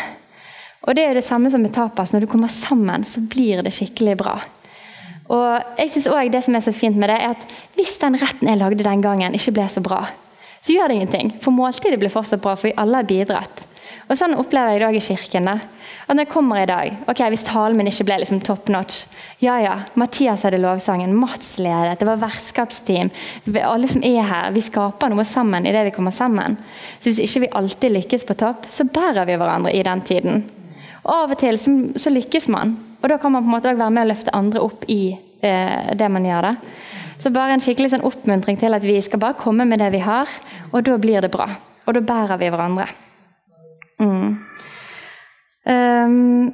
[0.88, 2.14] Og Det er det samme som med tapas.
[2.14, 4.40] Når du kommer sammen, så blir det skikkelig bra.
[5.30, 8.16] Og jeg synes også Det som er så fint med det, er at hvis den
[8.18, 10.08] retten jeg lagde den gangen, ikke ble så bra,
[10.62, 11.34] så gjør det ingenting.
[11.44, 13.66] For måltidet blir fortsatt bra, for vi alle har bidratt.
[14.10, 15.46] Og Sånn opplever jeg i dag i kirken.
[15.46, 15.60] da.
[16.08, 19.06] At når jeg kommer i dag, ok, Hvis talen min ikke ble liksom top notch
[19.40, 23.12] Ja ja, Mathias hadde lovsangen, Mats ledet, det var vertskapsteam.
[23.64, 24.52] Alle som er her.
[24.52, 26.58] Vi skaper noe sammen idet vi kommer sammen.
[27.00, 30.50] Så Hvis ikke vi alltid lykkes på topp, så bærer vi hverandre i den tiden.
[31.06, 32.78] Og Av og til så, så lykkes man.
[33.02, 35.18] Og da kan man på en måte også være med å løfte andre opp i
[35.42, 36.50] eh, det man gjør.
[36.50, 36.56] da.
[37.20, 40.00] Så bare en skikkelig sånn oppmuntring til at vi skal bare komme med det vi
[40.04, 40.32] har,
[40.72, 41.50] og da blir det bra.
[41.86, 42.88] Og da bærer vi hverandre.
[44.00, 44.38] Mm.
[45.70, 46.46] Um,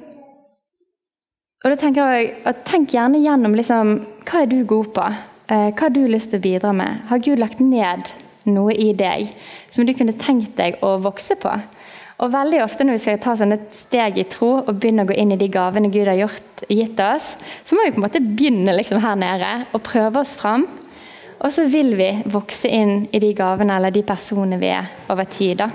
[1.61, 5.05] og da tenker jeg at Tenk gjerne gjennom liksom, hva er du god på.
[5.45, 7.03] Uh, hva har du lyst til å bidra med?
[7.11, 8.09] Har Gud lagt ned
[8.49, 9.29] noe i deg
[9.73, 11.53] som du kunne tenkt deg å vokse på?
[12.23, 15.17] Og veldig ofte når vi skal ta sånne steg i tro og begynne å gå
[15.19, 17.33] inn i de gavene Gud har gjort, gitt oss,
[17.67, 20.63] så må vi på en måte begynne liksom her nede og prøve oss fram.
[21.43, 25.27] Og så vil vi vokse inn i de gavene eller de personene vi er over
[25.27, 25.59] tid.
[25.59, 25.69] da.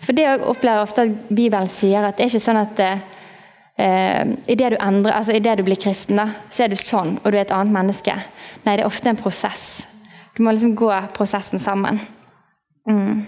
[0.00, 4.34] For det jeg opplever ofte at Bibelen sier at det er ikke sånn at eh,
[4.48, 7.28] idet du endrer, altså i det du blir kristen, da, så er du sånn, og
[7.28, 8.16] du er et annet menneske.
[8.64, 9.82] Nei, det er ofte en prosess.
[10.32, 12.00] Du må liksom gå prosessen sammen.
[12.88, 13.26] Mm.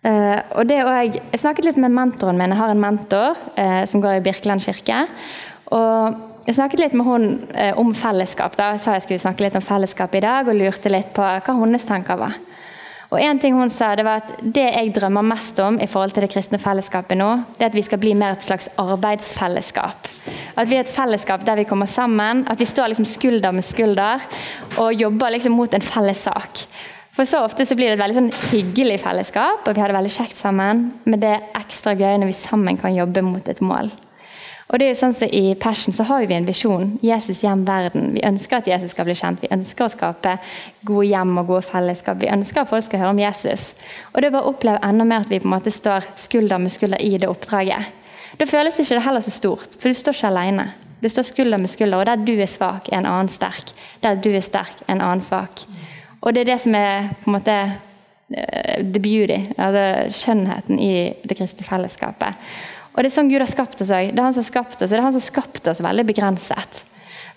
[0.00, 2.54] Uh, og det også, Jeg snakket litt med mentoren min.
[2.54, 5.06] Jeg har en mentor uh, som går i Birkeland kirke.
[5.76, 8.56] Og Jeg snakket litt med hun uh, om fellesskap.
[8.56, 8.72] Da.
[8.74, 11.58] Jeg sa jeg skulle snakke litt om fellesskap i dag, og lurte litt på hva
[11.60, 12.38] hennes tanker var.
[13.10, 16.14] Og en ting hun sa, det var at det jeg drømmer mest om i forhold
[16.14, 20.10] til det kristne fellesskapet nå, det er at vi skal bli mer et slags arbeidsfellesskap.
[20.54, 23.66] At vi er et fellesskap der vi kommer sammen, at vi står liksom skulder med
[23.66, 24.22] skulder
[24.78, 26.62] og jobber liksom mot en felles sak.
[27.20, 29.96] For så ofte så blir det et veldig sånn hyggelig fellesskap, og vi har det
[29.98, 30.86] veldig kjekt sammen.
[31.04, 33.90] Men det er ekstra gøy når vi sammen kan jobbe mot et mål.
[34.70, 36.94] Og det er jo sånn som I Passion så har vi en visjon.
[37.04, 38.14] Jesus hjem verden.
[38.14, 39.44] Vi ønsker at Jesus skal bli kjent.
[39.44, 40.32] Vi ønsker å skape
[40.88, 42.22] gode hjem og gode fellesskap.
[42.22, 43.66] Vi ønsker at folk skal høre om Jesus.
[44.14, 46.64] Og det er bare å oppleve enda mer at vi på en måte står skulder
[46.64, 47.92] med skulder i det oppdraget.
[48.40, 50.70] Da føles ikke heller så stort, for du står ikke alene.
[51.04, 53.76] Du står skulder med skulder, og der du er svak, er en annen sterk.
[54.00, 55.66] Der du er sterk, er en annen svak.
[56.20, 60.92] Og det er det som er på en måte eh, the beauty, altså skjønnheten i
[61.24, 62.36] det kristne fellesskapet.
[62.90, 64.10] Og det er sånn Gud har skapt oss òg.
[64.10, 66.06] Det er han som har skapt oss, det er han som har skapt oss veldig
[66.10, 66.82] begrenset.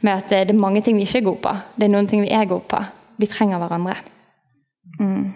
[0.04, 1.54] Med at det er mange ting vi ikke er gode på.
[1.78, 2.82] Det er noen ting vi er gode på.
[3.22, 3.96] Vi trenger hverandre.
[5.00, 5.32] Mm.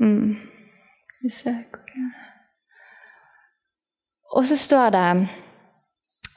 [0.00, 0.36] Mm.
[4.30, 5.06] Og så står det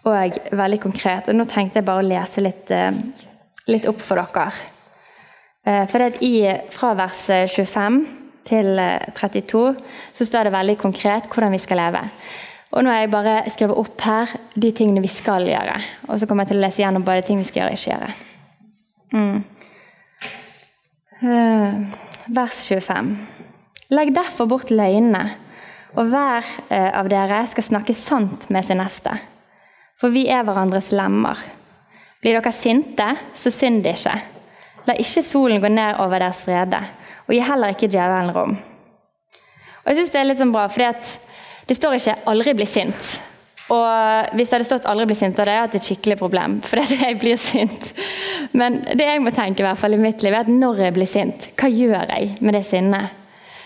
[0.10, 2.92] òg veldig konkret, og nå tenkte jeg bare å lese litt, eh,
[3.70, 4.73] litt opp for dere.
[5.66, 6.36] Eh, for det i,
[6.72, 8.00] Fra vers 25
[8.48, 8.80] til
[9.16, 12.04] 32 eh, så står det veldig konkret hvordan vi skal leve.
[12.74, 15.76] Og nå har jeg bare skrevet opp her de tingene vi skal gjøre.
[16.10, 17.92] Og så kommer jeg til å lese gjennom både ting vi skal gjøre og ikke
[17.94, 18.14] gjøre.
[19.14, 19.44] Mm.
[22.34, 23.12] vers 25.
[23.94, 25.38] Legg derfor bort løgnene,
[25.94, 29.14] og hver av dere skal snakke sant med sin neste
[30.04, 31.40] for vi er hverandres lemmer.
[32.20, 33.06] Blir dere sinte,
[33.40, 34.18] så synd ikke.
[34.88, 36.80] La ikke solen gå ned over deres frede,
[37.28, 38.58] og gi heller ikke djevelen rom.
[39.84, 40.84] Og jeg synes Det er litt sånn bra, for
[41.68, 43.20] det står ikke 'aldri bli sint'.
[43.70, 46.62] Og Hvis det hadde stått 'aldri bli sint', hadde jeg hatt et skikkelig problem.
[46.62, 47.94] For det er det jeg blir sint.
[48.54, 50.94] Men det jeg må tenke i hvert fall i mitt liv, er at når jeg
[50.94, 53.23] blir sint, hva gjør jeg med det sinnet?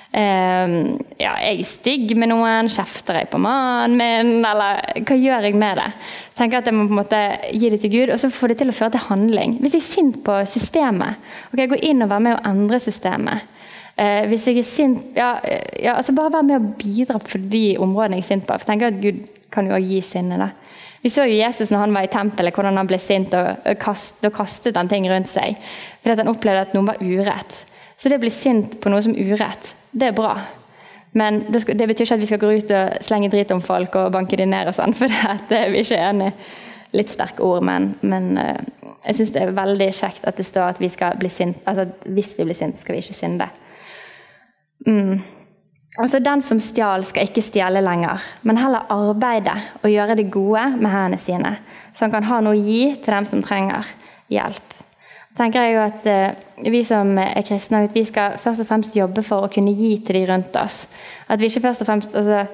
[0.08, 2.70] Uh, ja, jeg stygg med noen?
[2.72, 4.46] Kjefter jeg på mannen min?
[4.48, 5.88] Eller hva gjør jeg med det?
[6.38, 8.60] Tenker at Jeg må på en måte gi det til Gud, og så få det
[8.62, 9.58] til å føre til handling.
[9.62, 11.20] Hvis jeg er sint på systemet,
[11.52, 13.54] ok, gå inn og være med å endre systemet.
[13.98, 15.32] Eh, hvis jeg er sint ja,
[15.82, 18.54] ja, altså Bare være med å bidra på de områdene jeg er sint på.
[18.54, 20.38] For jeg tenker at Gud kan jo gi sinne.
[20.38, 20.52] da.
[21.02, 24.30] Vi så jo Jesus når han var i tempelet, hvordan han ble sint og, kastet,
[24.30, 25.58] og kastet han ting rundt seg.
[26.04, 27.64] Fordi han opplevde at noe var urett.
[27.98, 30.36] Så det å bli sint på noe som urett, det er bra.
[31.18, 34.14] Men det betyr ikke at vi skal gå ut og slenge drit om folk og
[34.14, 35.12] banke dem ned og sånn, for
[35.50, 36.34] det er vi ikke enige
[36.96, 38.62] Litt sterke ord, men, men eh,
[39.10, 41.84] jeg syns det er veldig kjekt at det står at vi skal bli sint, altså
[42.16, 43.50] hvis vi blir sinte, skal vi ikke synde.
[44.88, 45.20] Mm.
[46.00, 50.64] Altså, Den som stjal, skal ikke stjele lenger, men heller arbeide og gjøre det gode
[50.78, 51.58] med hendene sine,
[51.92, 53.92] så han kan ha noe å gi til dem som trenger
[54.32, 54.77] hjelp
[55.38, 58.98] tenker jeg jo at eh, vi som er kristne at vi skal først og fremst
[58.98, 60.86] jobbe for å kunne gi til de rundt oss.
[61.30, 62.46] At vi ikke først og fremst altså,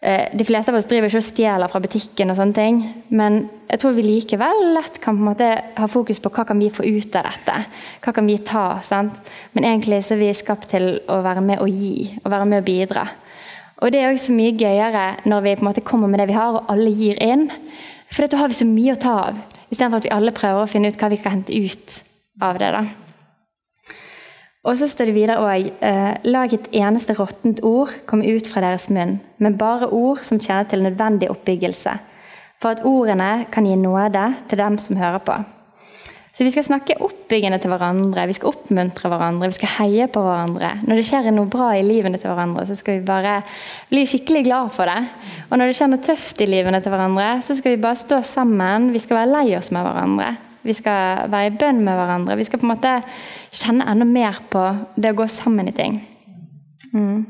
[0.00, 3.44] eh, De fleste av oss driver ikke og stjeler fra butikken, og sånne ting, men
[3.70, 6.72] jeg tror vi likevel lett kan på en måte ha fokus på hva kan vi
[6.72, 7.60] få ut av dette.
[8.04, 8.66] Hva kan vi ta?
[8.82, 9.20] sant?
[9.54, 12.64] Men egentlig så er vi skapt til å være med og gi, og være med
[12.64, 13.06] og bidra.
[13.84, 16.38] Og det er også mye gøyere når vi på en måte kommer med det vi
[16.38, 17.50] har, og alle gir inn.
[18.10, 20.70] For da har vi så mye å ta av, istedenfor at vi alle prøver å
[20.70, 22.02] finne ut hva vi skal hente ut
[22.42, 22.70] av det.
[22.74, 22.84] da.
[24.66, 28.64] Og så står det videre òg eh, Lag et eneste råttent ord komme ut fra
[28.64, 31.94] deres munn, men bare ord som tjener til nødvendig oppbyggelse,
[32.58, 35.36] for at ordene kan gi nåde til dem som hører på.
[36.36, 40.20] Så vi skal snakke oppbyggende til hverandre, vi skal oppmuntre hverandre, vi skal heie på
[40.20, 40.74] hverandre.
[40.84, 43.38] Når det skjer noe bra i livene til hverandre, så skal vi bare
[43.88, 44.98] bli skikkelig glad for det.
[45.48, 48.20] Og når det skjer noe tøft i livene til hverandre, så skal vi bare stå
[48.20, 50.28] sammen, vi skal være lei oss med hverandre.
[50.66, 52.36] Vi skal være i bønn med hverandre.
[52.38, 52.98] Vi skal på en måte
[53.54, 54.64] kjenne enda mer på
[54.98, 56.00] det å gå sammen i ting.
[56.92, 57.26] Mm.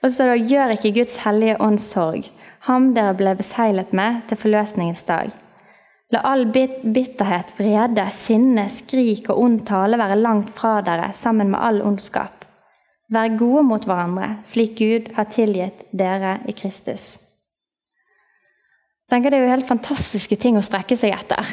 [0.00, 2.26] Og så da, Gjør ikke Guds hellige ånd sorg,
[2.68, 5.32] ham dere ble beseglet med til forløsningens dag.
[6.10, 11.62] La all bitterhet, vrede, sinne, skrik og ond tale være langt fra dere, sammen med
[11.62, 12.46] all ondskap.
[13.10, 17.18] Vær gode mot hverandre, slik Gud har tilgitt dere i Kristus.
[19.06, 21.46] Jeg tenker Det er jo helt fantastiske ting å strekke seg etter.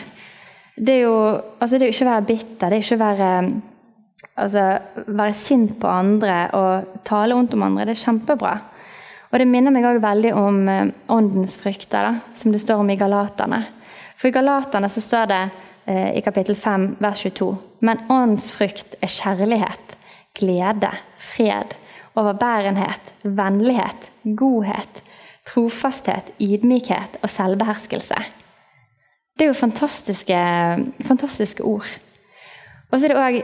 [0.77, 1.17] Det er jo
[1.57, 3.29] altså det er ikke å være bitter, det er ikke å være
[4.37, 4.65] altså,
[5.07, 7.87] være sint på andre og tale ondt om andre.
[7.87, 8.53] Det er kjempebra.
[9.27, 12.93] Og det minner meg òg veldig om eh, åndens frykter, da, som det står om
[12.93, 13.63] i Galaterne.
[14.17, 15.41] For i Galaterne så står det
[15.89, 17.49] eh, i kapittel 5, vers 22.:
[17.83, 19.97] Men åndens frykt er kjærlighet,
[20.37, 21.75] glede, fred,
[22.17, 25.03] overbærenhet, vennlighet, godhet,
[25.47, 28.21] trofasthet, ydmykhet og selvbeherskelse.
[29.37, 30.37] Det er jo fantastiske,
[31.05, 31.87] fantastiske ord.
[32.89, 33.35] Og så er det òg,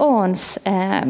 [0.00, 1.02] åndens, eh,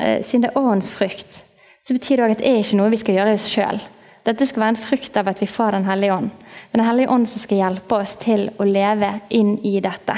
[0.00, 1.42] eh, frykt,
[1.84, 3.80] så betyr det òg at det er ikke noe vi skal gjøre oss sjøl.
[4.24, 6.30] Dette skal være en frukt av at vi får Den hellige ånd.
[6.72, 10.14] Den hellige ånd som skal hjelpe oss til å leve inn i dette.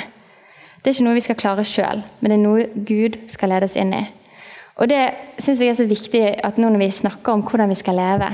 [0.82, 3.64] Det er ikke noe vi skal klare sjøl, men det er noe Gud skal lede
[3.64, 4.06] oss inn i.
[4.76, 7.74] Og Det syns jeg er så viktig at nå når vi snakker om hvordan vi
[7.74, 8.28] skal leve,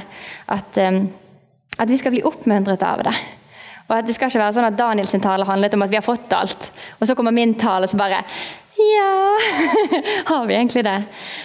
[0.49, 1.13] at, um,
[1.79, 3.15] at vi skal bli oppmuntret av det.
[3.91, 6.07] Og at Det skal ikke være sånn at Daniels tale handlet om at vi har
[6.07, 8.23] fått alt, og så kommer min tale og så bare
[8.81, 9.09] Ja
[10.31, 10.99] Har vi egentlig det?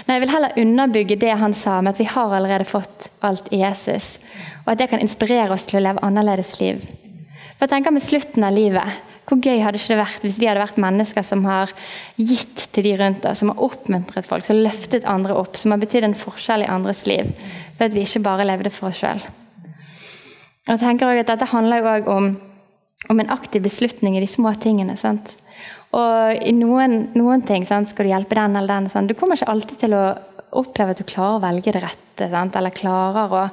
[0.05, 3.49] Nei, Jeg vil heller underbygge det han sa, med at vi har allerede fått alt
[3.51, 4.19] i Jesus.
[4.65, 6.86] Og at det kan inspirere oss til å leve annerledes liv.
[7.55, 10.47] For jeg tenker Med slutten av livet, hvor gøy hadde ikke det vært hvis vi
[10.47, 11.71] hadde vært mennesker som har
[12.15, 15.73] gitt til de rundt oss, som har oppmuntret folk, som har løftet andre opp, som
[15.73, 17.31] har betydd en forskjell i andres liv,
[17.73, 19.23] for at vi ikke bare levde for oss sjøl.
[20.65, 22.30] Jeg tenker også at Dette handler jo også om,
[23.13, 24.97] om en aktiv beslutning i de små tingene.
[24.97, 25.36] sant?
[25.95, 28.91] Og i noen, noen ting sant, skal du hjelpe den eller den.
[28.91, 29.08] Sånn.
[29.08, 30.06] Du kommer ikke alltid til å
[30.56, 32.30] oppleve at du klarer å velge det rette.
[32.32, 32.58] Sant?
[32.58, 33.43] Eller klarer å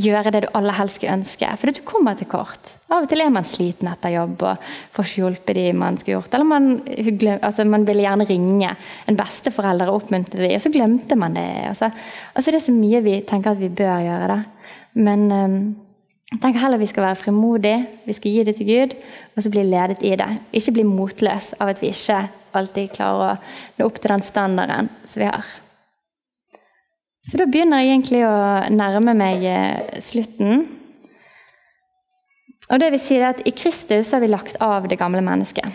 [0.00, 1.50] gjøre det du aller helst skulle ønske.
[1.58, 2.72] For du kommer til kort.
[2.88, 4.64] Av og til er man sliten etter jobb og
[4.94, 6.34] får ikke hjulpet de man skulle gjort.
[6.34, 6.70] Eller man,
[7.36, 8.74] altså man ville gjerne ringe
[9.10, 11.46] en besteforelder og oppmuntre dem, og så glemte man det.
[11.70, 11.90] Altså,
[12.34, 14.36] altså det er så mye vi tenker at vi bør gjøre.
[14.38, 14.80] da.
[15.04, 15.58] Men um,
[16.32, 18.94] jeg tenker heller vi skal være frimodige, vi skal gi det til Gud,
[19.36, 20.30] og så bli ledet i det.
[20.56, 22.22] Ikke bli motløs av at vi ikke
[22.56, 25.52] alltid klarer å nå opp til den standarden som vi har.
[27.24, 28.34] Så da begynner jeg egentlig å
[28.72, 30.66] nærme meg eh, slutten.
[32.72, 35.68] Og det vil si at I Kristus har vi lagt av det gamle mennesket.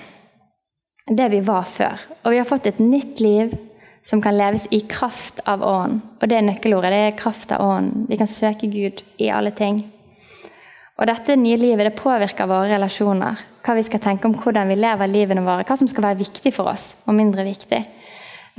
[1.09, 1.97] Det vi var før.
[2.23, 3.55] Og vi har fått et nytt liv
[4.05, 6.01] som kan leves i kraft av Ånden.
[6.21, 6.91] Og det er nøkkelordet.
[6.91, 8.05] det er kraft av Ånden.
[8.09, 9.81] Vi kan søke Gud i alle ting.
[10.99, 13.39] Og dette nye livet det påvirker våre relasjoner.
[13.63, 15.63] Hva vi skal tenke om hvordan vi lever livene våre.
[15.67, 17.79] Hva som skal være viktig for oss, og mindre viktig.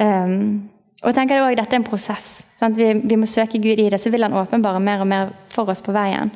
[0.01, 0.71] Um,
[1.05, 2.31] og tenker også, Dette er en prosess.
[2.61, 5.69] Vi, vi, må søke Gud i det, så vil han åpenbare mer og mer for
[5.73, 6.33] oss på veien.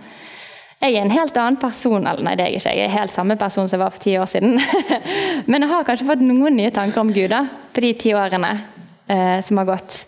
[0.80, 2.06] Jeg er en helt annen person.
[2.06, 4.04] eller nei, det er Jeg ikke, jeg er helt samme person som jeg var for
[4.04, 4.58] ti år siden.
[5.50, 8.52] Men jeg har kanskje fått noen nye tanker om Gud da, på de ti årene
[9.08, 10.04] uh, som har gått.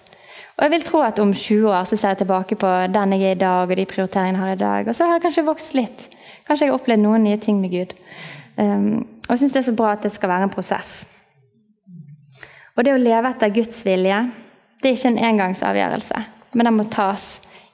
[0.57, 3.23] Og jeg vil tro at om 20 år så ser jeg tilbake på den jeg
[3.29, 4.89] er i dag, og de prioriteringene jeg har i dag.
[4.89, 6.07] Og så har jeg kanskje vokst litt.
[6.49, 7.93] Kanskje jeg har opplevd noen nye ting med Gud.
[8.57, 10.95] Um, og syns det er så bra at det skal være en prosess.
[12.77, 14.23] Og det å leve etter Guds vilje
[14.81, 16.23] det er ikke en engangsavgjørelse,
[16.55, 17.25] men den må tas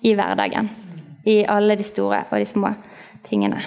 [0.03, 0.71] i hverdagen.
[1.27, 2.73] I alle de store og de små
[3.27, 3.61] tingene.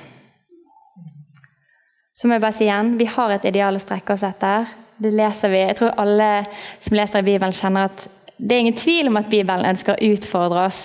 [2.16, 4.68] Så må jeg bare si igjen, vi har et ideal å strekke oss etter.
[5.00, 5.62] Det leser vi.
[5.62, 6.30] Jeg tror alle
[6.84, 8.06] som leser i Bibelen, kjenner at
[8.38, 10.82] det er ingen tvil om at Bibelen ønsker å utfordre oss.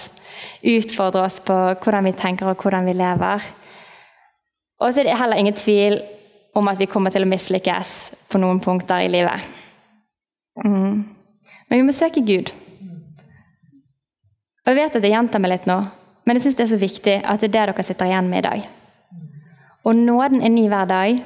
[0.62, 3.46] Utfordre oss på hvordan vi tenker og hvordan vi lever.
[4.80, 6.00] Og så er det heller ingen tvil
[6.56, 7.94] om at vi kommer til å mislykkes
[8.30, 9.46] på noen punkter i livet.
[10.64, 11.06] Mm.
[11.68, 12.52] Men vi må søke Gud.
[14.60, 15.78] Og Jeg vet at jeg gjentar meg litt nå,
[16.26, 18.42] men jeg syns det er så viktig at det er det dere sitter igjen med
[18.42, 18.66] i dag.
[19.88, 21.22] Og nåden er ny hver dag.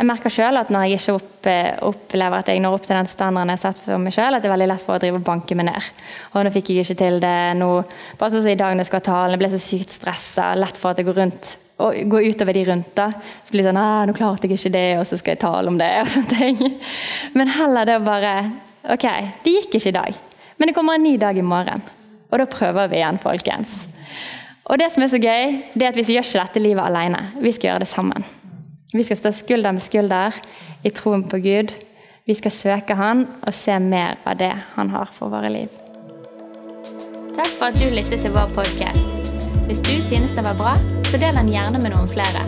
[0.00, 2.96] Jeg merker sjøl at når jeg ikke opp, eh, opplever at jeg når opp til
[2.96, 5.02] den standarden jeg har satt for meg sjøl, at det er veldig lett for å
[5.02, 5.88] drive og banke meg ned.
[6.32, 7.68] Og nå fikk jeg ikke til det nå.
[8.16, 10.54] Bare sånn som i dag når jeg skal tale, jeg ble så sykt stressa.
[10.56, 11.50] Lett for at jeg går rundt
[11.84, 12.94] og går utover de rundt.
[12.96, 13.10] da.
[13.44, 15.68] Så blir det sånn ah, 'Nå klarte jeg ikke det, og så skal jeg tale
[15.68, 16.80] om det.' og sånne ting.
[17.36, 18.34] Men heller det å bare
[18.80, 19.04] Ok,
[19.44, 20.14] det gikk ikke i dag,
[20.56, 21.82] men det kommer en ny dag i morgen.
[22.32, 23.82] Og da prøver vi igjen, folkens.
[24.64, 27.26] Og det som er så gøy, det er at vi gjør ikke dette livet alene.
[27.44, 28.24] Vi skal gjøre det sammen.
[28.92, 30.34] Vi skal stå skulder med skulder
[30.82, 31.70] i troen på Gud.
[32.26, 35.68] Vi skal søke Han og se mer av det Han har for våre liv.
[37.36, 38.98] Takk for at du lyttet til vår podkast.
[39.68, 40.74] Hvis du synes den var bra,
[41.06, 42.42] så del den gjerne med noen flere.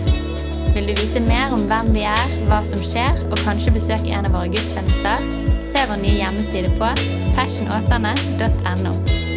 [0.75, 4.27] Vil du vite mer om hvem vi er, hva som skjer, og kanskje besøke en
[4.27, 5.23] av våre gudstjenester?
[5.71, 6.91] Se vår nye hjemmeside på
[7.39, 8.95] fashionåsane.no,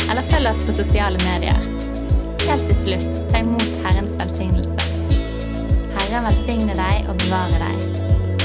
[0.10, 1.62] eller følg oss på sosiale medier.
[2.50, 4.75] Helt til slutt, ta imot Herrens velsignelse.
[6.16, 7.98] Herren velsigne deg og bevare deg.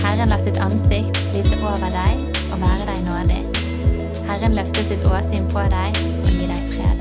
[0.03, 3.45] Herren la sitt ansikt lyse over deg og være deg nådig.
[4.27, 7.00] Herren løfter sitt åsyn på deg og gi deg fred.